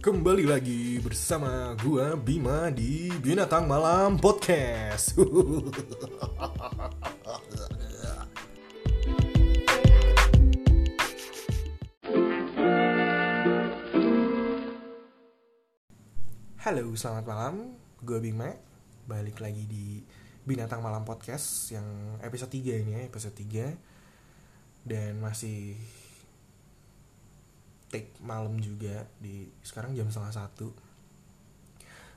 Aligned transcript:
Kembali 0.00 0.48
lagi 0.48 0.96
bersama 1.04 1.76
gua 1.76 2.16
Bima 2.16 2.72
di 2.72 3.12
Binatang 3.20 3.68
Malam 3.68 4.16
Podcast. 4.16 5.12
Halo, 16.64 16.96
selamat 16.96 17.24
malam. 17.28 17.76
Gue 18.00 18.24
Bima. 18.24 18.56
Balik 19.04 19.44
lagi 19.44 19.68
di 19.68 20.00
Binatang 20.48 20.80
Malam 20.80 21.04
Podcast 21.04 21.76
yang 21.76 22.16
episode 22.24 22.48
3 22.48 22.88
ini 22.88 22.96
ya, 22.96 23.02
episode 23.04 23.36
3. 23.36 23.76
Dan 24.80 25.20
masih 25.20 25.76
take 27.90 28.14
malam 28.22 28.56
juga 28.62 29.04
di 29.18 29.50
sekarang 29.60 29.92
jam 29.98 30.08
setengah 30.08 30.34
satu. 30.46 30.70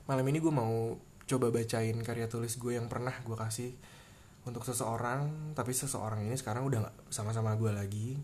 Malam 0.06 0.24
ini 0.30 0.38
gue 0.38 0.54
mau 0.54 0.94
coba 1.26 1.50
bacain 1.50 1.96
karya 2.00 2.30
tulis 2.30 2.54
gue 2.56 2.78
yang 2.78 2.86
pernah 2.86 3.12
gue 3.24 3.36
kasih 3.36 3.74
untuk 4.44 4.62
seseorang 4.62 5.52
tapi 5.56 5.72
seseorang 5.72 6.22
ini 6.22 6.36
sekarang 6.36 6.68
udah 6.68 6.88
gak 6.88 6.96
sama-sama 7.10 7.58
gue 7.58 7.74
lagi. 7.74 8.14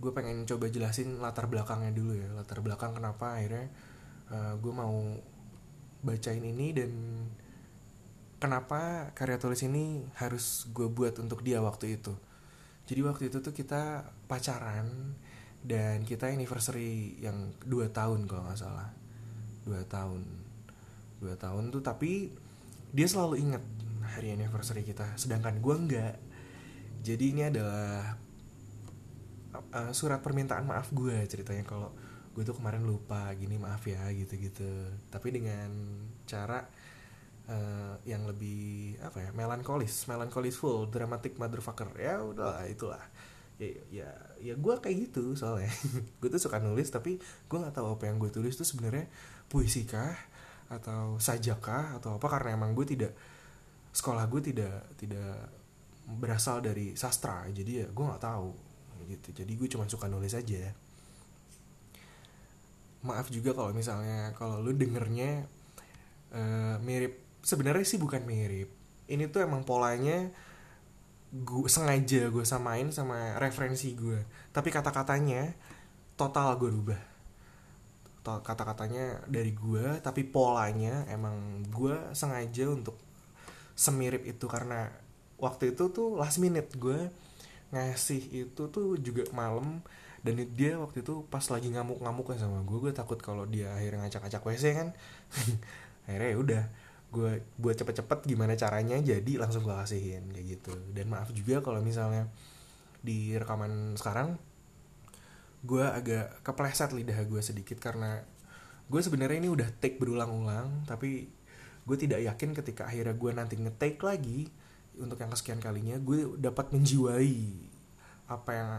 Gue 0.00 0.14
pengen 0.14 0.46
coba 0.48 0.70
jelasin 0.70 1.18
latar 1.20 1.50
belakangnya 1.50 1.92
dulu 1.92 2.16
ya 2.16 2.30
latar 2.32 2.62
belakang 2.64 2.96
kenapa 2.96 3.36
akhirnya 3.36 3.68
uh, 4.30 4.54
gue 4.56 4.72
mau 4.72 4.96
bacain 6.00 6.40
ini 6.40 6.72
dan 6.72 6.92
kenapa 8.40 9.12
karya 9.12 9.36
tulis 9.36 9.60
ini 9.66 10.08
harus 10.16 10.64
gue 10.72 10.88
buat 10.88 11.20
untuk 11.20 11.44
dia 11.44 11.60
waktu 11.60 12.00
itu. 12.00 12.16
Jadi 12.88 13.00
waktu 13.04 13.22
itu 13.28 13.38
tuh 13.44 13.52
kita 13.52 14.08
pacaran 14.26 15.14
dan 15.60 16.08
kita 16.08 16.32
anniversary 16.32 17.20
yang 17.20 17.52
dua 17.60 17.92
tahun 17.92 18.24
kalau 18.24 18.48
nggak 18.48 18.60
salah. 18.60 18.88
Dua 19.64 19.84
tahun. 19.84 20.24
Dua 21.20 21.36
tahun 21.36 21.68
tuh 21.68 21.84
tapi 21.84 22.32
dia 22.90 23.06
selalu 23.06 23.44
inget 23.44 23.64
hari 24.16 24.32
anniversary 24.32 24.82
kita. 24.82 25.04
Sedangkan 25.20 25.60
gue 25.60 25.76
enggak 25.76 26.16
jadi 27.00 27.24
ini 27.32 27.42
adalah 27.48 28.16
uh, 29.72 29.92
surat 29.96 30.20
permintaan 30.20 30.68
maaf 30.68 30.92
gue 30.92 31.24
ceritanya. 31.28 31.64
Kalau 31.64 31.92
gue 32.32 32.42
tuh 32.44 32.56
kemarin 32.56 32.84
lupa 32.84 33.28
gini 33.36 33.60
maaf 33.60 33.82
ya 33.84 34.06
gitu 34.14 34.38
gitu 34.38 34.70
tapi 35.10 35.34
dengan 35.34 35.66
cara 36.30 36.62
uh, 37.50 37.98
yang 38.08 38.24
lebih 38.24 38.96
apa 39.00 39.28
ya 39.28 39.30
melankolis. 39.36 40.08
Melankolis 40.08 40.56
full 40.56 40.88
dramatic 40.88 41.36
motherfucker. 41.36 41.92
Ya 42.00 42.20
udahlah 42.20 42.64
itulah 42.68 43.04
ya 43.60 43.84
ya 43.92 44.10
ya 44.40 44.54
gue 44.56 44.74
kayak 44.80 44.96
gitu 45.10 45.36
soalnya. 45.36 45.68
Gue 46.20 46.28
tuh 46.32 46.40
suka 46.40 46.56
nulis 46.58 46.88
tapi 46.88 47.20
gue 47.20 47.58
nggak 47.60 47.76
tahu 47.76 47.92
apa 47.92 48.08
yang 48.08 48.16
gue 48.16 48.32
tulis 48.32 48.56
tuh 48.56 48.64
sebenarnya 48.64 49.04
puisi 49.52 49.84
kah 49.84 50.16
atau 50.72 51.20
sajakah 51.20 52.00
atau 52.00 52.16
apa. 52.16 52.26
Karena 52.26 52.56
emang 52.56 52.72
gue 52.72 52.88
tidak 52.88 53.12
sekolah 53.92 54.24
gue 54.32 54.40
tidak 54.40 54.96
tidak 54.96 55.52
berasal 56.08 56.64
dari 56.64 56.96
sastra. 56.96 57.44
Jadi 57.52 57.84
ya 57.84 57.86
gue 57.92 58.04
nggak 58.04 58.24
tahu 58.24 58.50
gitu. 59.12 59.28
Jadi 59.44 59.52
gue 59.52 59.68
cuma 59.68 59.84
suka 59.84 60.08
nulis 60.08 60.32
aja. 60.32 60.72
Maaf 63.04 63.28
juga 63.28 63.52
kalau 63.52 63.76
misalnya 63.76 64.32
kalau 64.36 64.64
lu 64.64 64.72
dengernya 64.72 65.44
uh, 66.32 66.76
mirip. 66.80 67.44
Sebenarnya 67.44 67.84
sih 67.84 68.00
bukan 68.00 68.24
mirip. 68.24 68.72
Ini 69.04 69.28
tuh 69.28 69.44
emang 69.44 69.68
polanya 69.68 70.32
gue 71.30 71.70
sengaja 71.70 72.26
gue 72.26 72.42
samain 72.42 72.90
sama 72.90 73.38
referensi 73.38 73.94
gue 73.94 74.18
tapi 74.50 74.74
kata-katanya 74.74 75.54
total 76.20 76.52
gue 76.60 76.68
rubah. 76.68 77.00
Kata-katanya 78.20 79.24
dari 79.24 79.56
gue 79.56 79.96
tapi 80.04 80.28
polanya 80.28 81.08
emang 81.08 81.64
gue 81.72 81.96
sengaja 82.12 82.68
untuk 82.68 83.00
semirip 83.72 84.28
itu 84.28 84.44
karena 84.44 84.92
waktu 85.40 85.72
itu 85.72 85.88
tuh 85.88 86.20
last 86.20 86.36
minute 86.36 86.68
gue 86.76 87.08
ngasih 87.72 88.44
itu 88.44 88.62
tuh 88.68 89.00
juga 89.00 89.24
malam 89.32 89.80
dan 90.20 90.36
dia 90.52 90.76
waktu 90.76 91.00
itu 91.00 91.24
pas 91.32 91.40
lagi 91.48 91.72
ngamuk-ngamuk 91.72 92.28
sama 92.36 92.60
gue 92.60 92.78
gue 92.84 92.92
takut 92.92 93.16
kalau 93.16 93.48
dia 93.48 93.72
akhirnya 93.72 94.04
ngacak-ngacak 94.04 94.42
wc 94.44 94.64
kan. 94.76 94.88
Akhirnya 96.10 96.28
ya 96.34 96.38
udah 96.42 96.62
gue 97.10 97.42
buat 97.58 97.74
cepet-cepet 97.74 98.22
gimana 98.26 98.54
caranya 98.54 98.94
jadi 99.02 99.32
langsung 99.42 99.66
gue 99.66 99.74
kasihin 99.74 100.30
kayak 100.30 100.46
gitu. 100.58 100.74
Dan 100.94 101.10
maaf 101.10 101.34
juga 101.34 101.58
kalau 101.62 101.82
misalnya 101.82 102.30
di 103.02 103.34
rekaman 103.34 103.98
sekarang 103.98 104.38
gue 105.60 105.84
agak 105.84 106.40
kepleset 106.40 106.94
lidah 106.96 107.20
gue 107.26 107.40
sedikit 107.44 107.76
karena 107.76 108.22
gue 108.88 109.00
sebenarnya 109.00 109.38
ini 109.44 109.50
udah 109.52 109.68
take 109.76 110.00
berulang-ulang 110.00 110.88
tapi 110.88 111.28
gue 111.84 111.96
tidak 111.96 112.24
yakin 112.24 112.56
ketika 112.56 112.88
akhirnya 112.88 113.12
gue 113.16 113.30
nanti 113.32 113.54
ngetake 113.60 114.00
lagi 114.00 114.48
untuk 115.00 115.20
yang 115.20 115.32
kesekian 115.32 115.60
kalinya 115.60 115.96
gue 116.00 116.36
dapat 116.36 116.72
menjiwai 116.72 117.36
apa 118.30 118.50
yang 118.52 118.70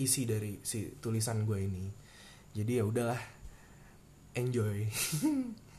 isi 0.00 0.26
dari 0.26 0.58
si 0.64 0.98
tulisan 0.98 1.44
gue 1.46 1.58
ini. 1.60 1.86
Jadi 2.52 2.80
ya 2.80 2.84
udahlah 2.84 3.20
enjoy 4.36 4.88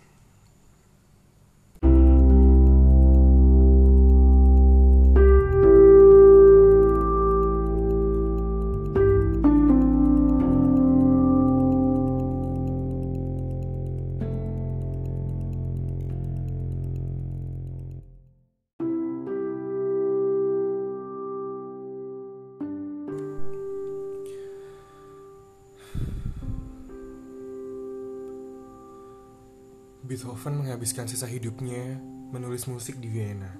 Beethoven 30.03 30.59
menghabiskan 30.59 31.07
sisa 31.07 31.23
hidupnya 31.31 31.95
menulis 32.35 32.67
musik 32.67 32.99
di 32.99 33.07
Vienna. 33.07 33.55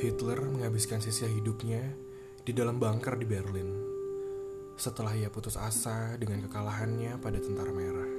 Hitler 0.00 0.40
menghabiskan 0.48 0.96
sisa 1.04 1.28
hidupnya 1.28 1.92
di 2.40 2.56
dalam 2.56 2.80
bunker 2.80 3.20
di 3.20 3.28
Berlin. 3.28 3.68
Setelah 4.80 5.12
ia 5.12 5.28
putus 5.28 5.60
asa 5.60 6.16
dengan 6.16 6.40
kekalahannya 6.48 7.20
pada 7.20 7.36
Tentara 7.36 7.68
Merah. 7.68 8.12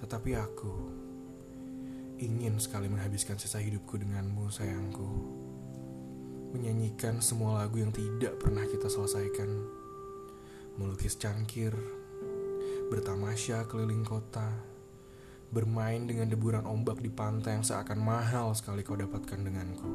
Tetapi 0.00 0.30
aku 0.40 0.74
ingin 2.16 2.56
sekali 2.56 2.88
menghabiskan 2.88 3.36
sisa 3.36 3.60
hidupku 3.60 4.00
denganmu, 4.00 4.48
sayangku. 4.48 5.10
Menyanyikan 6.56 7.20
semua 7.20 7.60
lagu 7.60 7.76
yang 7.76 7.92
tidak 7.92 8.40
pernah 8.40 8.64
kita 8.64 8.88
selesaikan. 8.88 9.52
Melukis 10.80 11.20
cangkir, 11.20 11.76
bertamasya 12.88 13.68
keliling 13.68 14.00
kota, 14.00 14.75
bermain 15.50 16.02
dengan 16.04 16.26
deburan 16.26 16.66
ombak 16.66 16.98
di 16.98 17.10
pantai 17.10 17.58
yang 17.58 17.64
seakan 17.66 18.02
mahal 18.02 18.52
sekali 18.52 18.82
kau 18.82 18.98
dapatkan 18.98 19.40
denganku. 19.40 19.90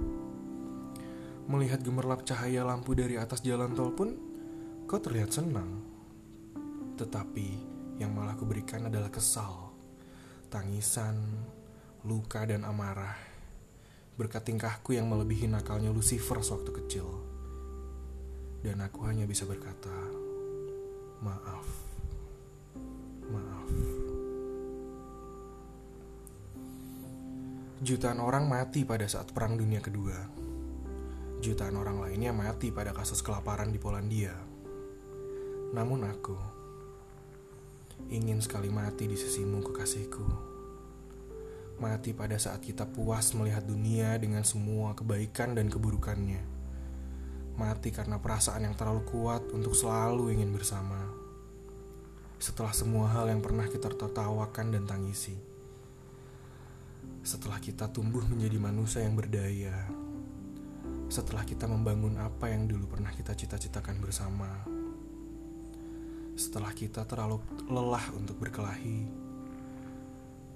Melihat 1.51 1.83
gemerlap 1.83 2.23
cahaya 2.23 2.63
lampu 2.63 2.95
dari 2.95 3.19
atas 3.19 3.43
jalan 3.43 3.75
tol 3.75 3.91
pun, 3.91 4.15
kau 4.87 5.01
terlihat 5.01 5.35
senang. 5.35 5.83
Tetapi 6.95 7.47
yang 7.99 8.15
malah 8.15 8.37
kuberikan 8.39 8.87
adalah 8.87 9.11
kesal, 9.11 9.75
tangisan, 10.47 11.19
luka 12.07 12.47
dan 12.47 12.63
amarah. 12.63 13.17
Berkat 14.15 14.47
tingkahku 14.47 14.93
yang 14.95 15.09
melebihi 15.09 15.49
nakalnya 15.49 15.89
Lucifer 15.89 16.39
sewaktu 16.39 16.71
kecil. 16.83 17.07
Dan 18.61 18.85
aku 18.85 19.01
hanya 19.09 19.25
bisa 19.25 19.49
berkata, 19.49 19.93
maaf, 21.25 21.65
maaf. 23.33 24.00
Jutaan 27.81 28.21
orang 28.21 28.45
mati 28.45 28.85
pada 28.85 29.09
saat 29.09 29.33
Perang 29.33 29.57
Dunia 29.57 29.81
Kedua. 29.81 30.13
Jutaan 31.41 31.73
orang 31.73 31.97
lainnya 31.97 32.29
mati 32.29 32.69
pada 32.69 32.93
kasus 32.93 33.25
kelaparan 33.25 33.73
di 33.73 33.81
Polandia. 33.81 34.37
Namun 35.73 36.05
aku 36.05 36.37
ingin 38.13 38.37
sekali 38.37 38.69
mati 38.69 39.09
di 39.09 39.17
sisimu 39.17 39.65
kekasihku. 39.65 40.25
Mati 41.81 42.13
pada 42.13 42.37
saat 42.37 42.61
kita 42.61 42.85
puas 42.85 43.33
melihat 43.33 43.65
dunia 43.65 44.13
dengan 44.21 44.45
semua 44.45 44.93
kebaikan 44.93 45.57
dan 45.57 45.65
keburukannya. 45.65 46.45
Mati 47.57 47.89
karena 47.89 48.21
perasaan 48.21 48.69
yang 48.69 48.77
terlalu 48.77 49.09
kuat 49.09 49.41
untuk 49.57 49.73
selalu 49.73 50.37
ingin 50.37 50.53
bersama. 50.53 51.01
Setelah 52.37 52.77
semua 52.77 53.09
hal 53.09 53.33
yang 53.33 53.41
pernah 53.41 53.65
kita 53.65 53.89
tertawakan 53.89 54.69
dan 54.69 54.85
tangisi 54.85 55.49
setelah 57.21 57.61
kita 57.61 57.89
tumbuh 57.93 58.25
menjadi 58.25 58.57
manusia 58.57 59.05
yang 59.05 59.13
berdaya, 59.13 59.85
setelah 61.11 61.45
kita 61.45 61.69
membangun 61.69 62.17
apa 62.17 62.49
yang 62.49 62.65
dulu 62.65 62.87
pernah 62.97 63.13
kita 63.13 63.37
cita-citakan 63.37 64.01
bersama, 64.01 64.49
setelah 66.33 66.73
kita 66.73 67.05
terlalu 67.05 67.43
lelah 67.69 68.09
untuk 68.17 68.41
berkelahi, 68.41 69.05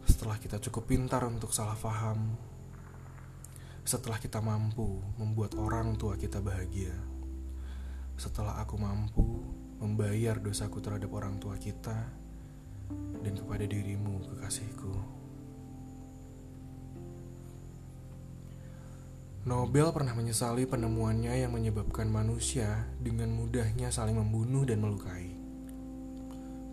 setelah 0.10 0.40
kita 0.42 0.58
cukup 0.58 0.90
pintar 0.90 1.28
untuk 1.30 1.54
salah 1.54 1.78
paham, 1.78 2.34
setelah 3.86 4.18
kita 4.18 4.42
mampu 4.42 5.04
membuat 5.22 5.54
orang 5.62 5.94
tua 6.00 6.18
kita 6.18 6.42
bahagia, 6.42 6.94
setelah 8.18 8.58
aku 8.58 8.80
mampu 8.82 9.44
membayar 9.78 10.40
dosaku 10.40 10.82
terhadap 10.82 11.12
orang 11.14 11.38
tua 11.38 11.60
kita 11.60 12.10
dan 13.22 13.34
kepada 13.36 13.66
dirimu, 13.68 14.24
kekasihku. 14.24 15.25
Nobel 19.46 19.94
pernah 19.94 20.18
menyesali 20.18 20.66
penemuannya 20.66 21.46
yang 21.46 21.54
menyebabkan 21.54 22.10
manusia 22.10 22.90
dengan 22.98 23.30
mudahnya 23.30 23.94
saling 23.94 24.18
membunuh 24.18 24.66
dan 24.66 24.82
melukai. 24.82 25.38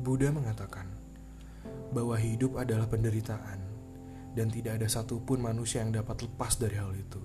Buddha 0.00 0.32
mengatakan 0.32 0.88
bahwa 1.92 2.16
hidup 2.16 2.56
adalah 2.56 2.88
penderitaan 2.88 3.60
dan 4.32 4.48
tidak 4.48 4.80
ada 4.80 4.88
satupun 4.88 5.44
manusia 5.44 5.84
yang 5.84 5.92
dapat 5.92 6.24
lepas 6.24 6.56
dari 6.56 6.80
hal 6.80 6.96
itu. 6.96 7.20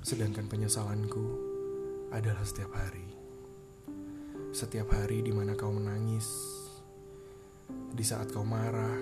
Sedangkan 0.00 0.48
penyesalanku 0.48 1.24
adalah 2.08 2.48
setiap 2.48 2.72
hari. 2.72 3.04
Setiap 4.56 4.96
hari 4.96 5.20
di 5.20 5.28
mana 5.28 5.52
kau 5.60 5.76
menangis, 5.76 6.24
di 7.92 8.00
saat 8.00 8.32
kau 8.32 8.48
marah, 8.48 8.96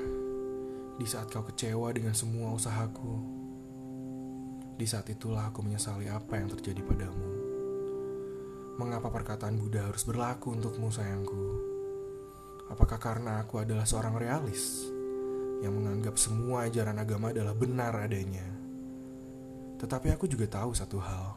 di 0.99 1.06
saat 1.06 1.31
kau 1.31 1.47
kecewa 1.47 1.94
dengan 1.94 2.19
semua 2.19 2.50
usahaku, 2.50 3.39
di 4.81 4.88
saat 4.88 5.05
itulah 5.12 5.53
aku 5.53 5.61
menyesali 5.61 6.09
apa 6.09 6.41
yang 6.41 6.49
terjadi 6.49 6.81
padamu. 6.81 7.29
Mengapa 8.81 9.12
perkataan 9.12 9.61
Buddha 9.61 9.85
harus 9.85 10.09
berlaku 10.09 10.56
untukmu, 10.56 10.88
sayangku? 10.88 11.44
Apakah 12.73 12.97
karena 12.97 13.44
aku 13.44 13.61
adalah 13.61 13.85
seorang 13.85 14.17
realis 14.17 14.88
yang 15.61 15.77
menganggap 15.77 16.17
semua 16.17 16.65
ajaran 16.65 16.97
agama 16.97 17.29
adalah 17.29 17.53
benar 17.53 17.93
adanya? 17.93 18.49
Tetapi 19.77 20.17
aku 20.17 20.25
juga 20.25 20.49
tahu 20.49 20.73
satu 20.73 20.97
hal. 20.97 21.37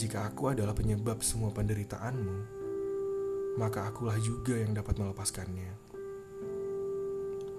Jika 0.00 0.32
aku 0.32 0.56
adalah 0.56 0.72
penyebab 0.72 1.20
semua 1.20 1.52
penderitaanmu, 1.52 2.36
maka 3.60 3.84
akulah 3.84 4.16
juga 4.16 4.56
yang 4.56 4.72
dapat 4.72 4.96
melepaskannya. 4.96 5.76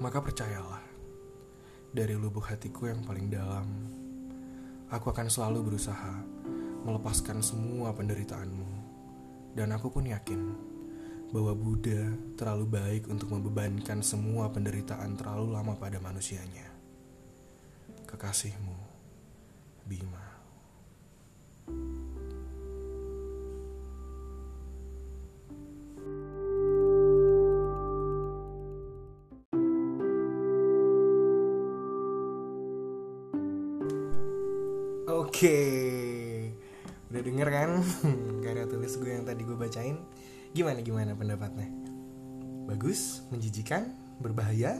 Maka 0.02 0.18
percayalah, 0.25 0.81
dari 1.94 2.18
lubuk 2.18 2.50
hatiku 2.50 2.90
yang 2.90 3.06
paling 3.06 3.30
dalam, 3.30 3.99
Aku 4.89 5.13
akan 5.13 5.30
selalu 5.30 5.69
berusaha 5.69 6.18
melepaskan 6.81 7.45
semua 7.45 7.94
penderitaanmu. 7.94 8.69
Dan 9.53 9.69
aku 9.69 9.94
pun 9.94 10.09
yakin 10.09 10.41
bahwa 11.30 11.53
Buddha 11.53 12.09
terlalu 12.33 12.65
baik 12.65 13.03
untuk 13.06 13.30
membebankan 13.30 14.01
semua 14.01 14.50
penderitaan 14.50 15.13
terlalu 15.13 15.53
lama 15.53 15.77
pada 15.77 16.01
manusianya. 16.01 16.65
Kekasihmu, 18.09 18.77
Bima. 19.86 20.29
Oke, 35.39 36.51
udah 37.07 37.21
denger 37.24 37.47
kan 37.47 37.80
karya 38.44 38.68
tulis 38.68 39.00
gue 39.00 39.07
yang 39.07 39.24
tadi 39.24 39.47
gue 39.47 39.56
bacain? 39.56 39.95
Gimana 40.51 40.83
gimana 40.83 41.15
pendapatnya? 41.15 41.63
Bagus, 42.68 43.24
menjijikan, 43.31 43.88
berbahaya, 44.19 44.75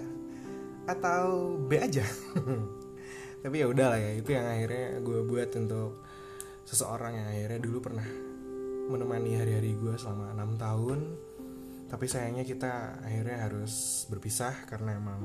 atau 0.84 1.56
B 1.64 1.80
aja? 1.80 2.04
Tapi 3.48 3.56
ya 3.56 3.72
udah 3.72 3.88
lah 3.96 4.00
ya, 4.04 4.20
itu 4.20 4.36
yang 4.36 4.52
akhirnya 4.52 5.00
gue 5.00 5.20
buat 5.32 5.48
untuk 5.56 6.04
seseorang 6.68 7.16
yang 7.16 7.28
akhirnya 7.32 7.60
dulu 7.64 7.80
pernah 7.80 8.08
menemani 8.92 9.40
hari-hari 9.40 9.80
gue 9.80 9.96
selama 9.96 10.36
enam 10.36 10.60
tahun. 10.60 11.00
Tapi 11.88 12.04
sayangnya 12.04 12.44
kita 12.44 13.00
akhirnya 13.00 13.48
harus 13.48 14.04
berpisah 14.12 14.68
karena 14.68 15.00
emang 15.00 15.24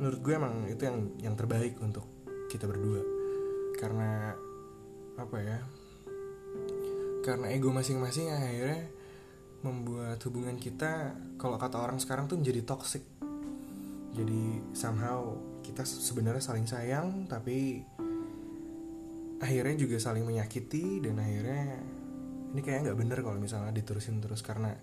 menurut 0.00 0.24
gue 0.24 0.32
emang 0.32 0.72
itu 0.72 0.88
yang 0.88 1.20
yang 1.20 1.34
terbaik 1.36 1.76
untuk 1.84 2.08
kita 2.48 2.64
berdua 2.64 3.21
karena 3.82 4.38
apa 5.18 5.38
ya 5.42 5.58
karena 7.26 7.50
ego 7.50 7.74
masing-masing 7.74 8.30
akhirnya 8.30 8.86
membuat 9.62 10.18
hubungan 10.26 10.58
kita 10.58 11.14
kalau 11.38 11.58
kata 11.58 11.78
orang 11.78 11.98
sekarang 12.02 12.26
tuh 12.26 12.38
menjadi 12.38 12.66
toxic. 12.66 13.06
Jadi 14.12 14.74
somehow 14.74 15.38
kita 15.64 15.86
sebenarnya 15.86 16.42
saling 16.42 16.66
sayang 16.66 17.24
tapi 17.30 17.80
akhirnya 19.38 19.74
juga 19.78 19.96
saling 20.02 20.26
menyakiti 20.26 21.00
dan 21.00 21.22
akhirnya 21.22 21.80
ini 22.52 22.60
kayak 22.60 22.90
nggak 22.90 22.98
bener 22.98 23.18
kalau 23.24 23.38
misalnya 23.40 23.72
diterusin 23.72 24.20
terus 24.20 24.44
karena 24.44 24.74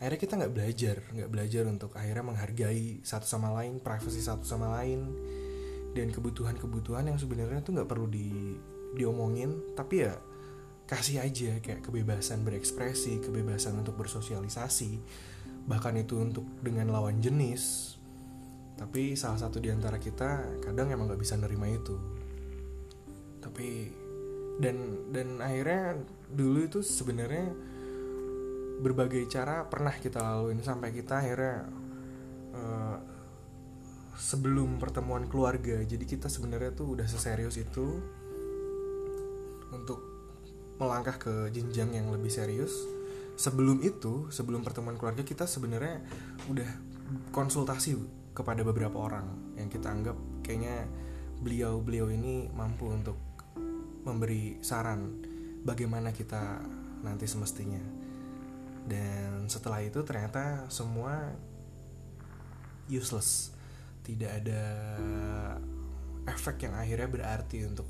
akhirnya 0.00 0.20
kita 0.20 0.34
nggak 0.40 0.52
belajar 0.52 0.96
nggak 1.14 1.30
belajar 1.30 1.62
untuk 1.70 1.94
akhirnya 1.94 2.24
menghargai 2.26 3.04
satu 3.06 3.24
sama 3.24 3.54
lain 3.54 3.78
privasi 3.78 4.20
satu 4.20 4.42
sama 4.42 4.74
lain 4.82 5.06
dan 5.94 6.10
kebutuhan-kebutuhan 6.10 7.08
yang 7.08 7.18
sebenarnya 7.18 7.62
tuh 7.62 7.78
nggak 7.78 7.88
perlu 7.88 8.10
di 8.10 8.58
diomongin 8.94 9.74
tapi 9.74 10.06
ya 10.06 10.14
kasih 10.84 11.24
aja 11.24 11.58
kayak 11.64 11.80
kebebasan 11.86 12.44
berekspresi 12.44 13.22
kebebasan 13.22 13.80
untuk 13.80 13.96
bersosialisasi 13.96 15.00
bahkan 15.64 15.96
itu 15.96 16.20
untuk 16.20 16.44
dengan 16.60 16.92
lawan 16.92 17.20
jenis. 17.20 17.96
Tapi 18.74 19.14
salah 19.14 19.38
satu 19.38 19.62
di 19.62 19.70
antara 19.72 19.96
kita 19.96 20.60
kadang 20.60 20.92
emang 20.92 21.08
nggak 21.08 21.20
bisa 21.20 21.38
nerima 21.38 21.70
itu. 21.70 21.96
Tapi 23.40 23.68
dan 24.60 25.08
dan 25.10 25.40
akhirnya 25.40 25.98
dulu 26.30 26.68
itu 26.68 26.78
sebenarnya 26.84 27.54
berbagai 28.82 29.24
cara 29.30 29.64
pernah 29.66 29.94
kita 29.94 30.18
laluin 30.20 30.60
sampai 30.60 30.90
kita 30.90 31.22
akhirnya 31.22 31.70
uh, 32.52 32.98
sebelum 34.18 34.78
pertemuan 34.78 35.26
keluarga. 35.26 35.82
Jadi 35.82 36.04
kita 36.06 36.30
sebenarnya 36.30 36.74
tuh 36.74 36.98
udah 36.98 37.06
seserius 37.06 37.58
itu 37.58 38.02
untuk 39.74 40.00
melangkah 40.78 41.18
ke 41.18 41.34
jenjang 41.50 41.94
yang 41.94 42.10
lebih 42.10 42.30
serius. 42.30 42.72
Sebelum 43.34 43.82
itu 43.82 44.30
sebelum 44.30 44.62
pertemuan 44.62 44.94
keluarga 44.94 45.26
kita 45.26 45.46
sebenarnya 45.50 46.06
udah 46.46 46.70
konsultasi 47.34 47.98
kepada 48.34 48.62
beberapa 48.62 48.98
orang 48.98 49.54
yang 49.58 49.70
kita 49.70 49.90
anggap 49.90 50.14
kayaknya 50.42 50.86
beliau 51.42 51.82
beliau 51.82 52.10
ini 52.10 52.50
mampu 52.50 52.90
untuk 52.90 53.18
memberi 54.06 54.58
saran 54.62 55.22
bagaimana 55.66 56.14
kita 56.14 56.62
nanti 57.02 57.26
semestinya. 57.26 57.82
Dan 58.84 59.48
setelah 59.48 59.80
itu 59.80 60.04
ternyata 60.04 60.68
semua 60.68 61.32
useless 62.86 63.53
tidak 64.04 64.44
ada 64.44 64.60
efek 66.28 66.68
yang 66.68 66.76
akhirnya 66.76 67.08
berarti 67.08 67.64
untuk 67.64 67.88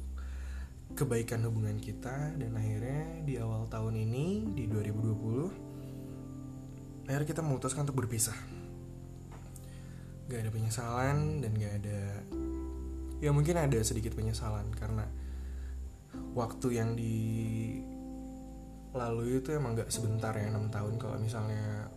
kebaikan 0.95 1.43
hubungan 1.45 1.77
kita. 1.83 2.39
Dan 2.39 2.55
akhirnya 2.55 3.27
di 3.27 3.35
awal 3.37 3.67
tahun 3.67 3.99
ini 3.99 4.55
di 4.55 4.71
2020 4.71 7.05
akhirnya 7.05 7.29
kita 7.29 7.45
memutuskan 7.45 7.85
untuk 7.85 8.01
berpisah. 8.07 8.39
Gak 10.31 10.41
ada 10.41 10.51
penyesalan 10.55 11.45
dan 11.45 11.53
gak 11.53 11.75
ada 11.85 12.01
ya 13.21 13.31
mungkin 13.33 13.57
ada 13.61 13.77
sedikit 13.85 14.17
penyesalan 14.17 14.73
karena 14.73 15.05
waktu 16.33 16.69
yang 16.77 16.97
di 16.97 17.15
lalu 18.95 19.43
itu 19.43 19.53
emang 19.53 19.77
gak 19.77 19.91
sebentar 19.91 20.33
ya 20.33 20.49
6 20.49 20.71
tahun. 20.71 20.95
Kalau 20.97 21.19
misalnya 21.19 21.91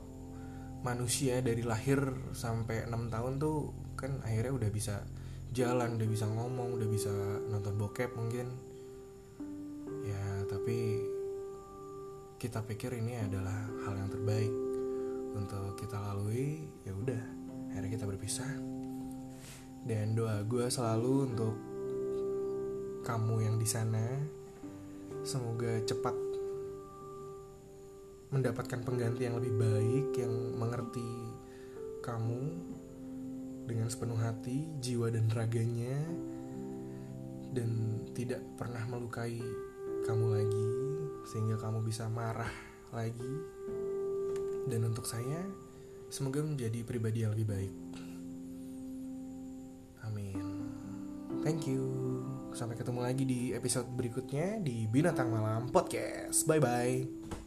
manusia 0.81 1.39
dari 1.39 1.63
lahir 1.63 2.01
sampai 2.33 2.89
6 2.89 3.13
tahun 3.13 3.39
tuh 3.39 3.86
kan 3.97 4.21
akhirnya 4.21 4.53
udah 4.53 4.69
bisa 4.69 5.01
jalan 5.57 5.97
udah 5.97 6.07
bisa 6.07 6.29
ngomong 6.29 6.77
udah 6.77 6.87
bisa 6.87 7.09
nonton 7.49 7.73
bokep 7.81 8.13
mungkin. 8.13 8.47
Ya 10.05 10.45
tapi 10.45 11.01
kita 12.37 12.61
pikir 12.61 12.93
ini 13.01 13.17
adalah 13.17 13.65
hal 13.83 13.97
yang 13.97 14.09
terbaik 14.13 14.53
untuk 15.33 15.73
kita 15.81 15.97
lalui. 15.97 16.61
Ya 16.85 16.93
udah 16.93 17.21
akhirnya 17.73 17.91
kita 17.97 18.05
berpisah. 18.05 18.51
Dan 19.87 20.13
doa 20.13 20.45
gue 20.45 20.69
selalu 20.69 21.13
untuk 21.33 21.55
kamu 23.01 23.35
yang 23.49 23.55
di 23.57 23.65
sana. 23.65 24.05
Semoga 25.25 25.81
cepat 25.83 26.15
mendapatkan 28.27 28.83
pengganti 28.83 29.23
yang 29.23 29.39
lebih 29.39 29.55
baik 29.55 30.07
yang 30.19 30.33
mengerti 30.59 31.07
kamu 32.03 32.43
dengan 33.67 33.91
sepenuh 33.91 34.17
hati, 34.17 34.71
jiwa 34.79 35.11
dan 35.11 35.27
raganya 35.27 35.99
dan 37.51 38.01
tidak 38.15 38.39
pernah 38.55 38.81
melukai 38.87 39.43
kamu 40.07 40.25
lagi 40.39 40.69
sehingga 41.27 41.59
kamu 41.59 41.83
bisa 41.83 42.07
marah 42.07 42.49
lagi. 42.95 43.33
Dan 44.67 44.87
untuk 44.87 45.03
saya 45.03 45.43
semoga 46.07 46.43
menjadi 46.43 46.83
pribadi 46.83 47.23
yang 47.23 47.35
lebih 47.35 47.47
baik. 47.47 47.75
Amin. 50.07 50.39
Thank 51.43 51.67
you. 51.67 51.83
Sampai 52.55 52.79
ketemu 52.79 53.03
lagi 53.03 53.23
di 53.27 53.51
episode 53.51 53.87
berikutnya 53.91 54.63
di 54.63 54.87
binatang 54.87 55.29
malam 55.29 55.67
podcast. 55.71 56.47
Bye 56.47 56.63
bye 56.63 57.46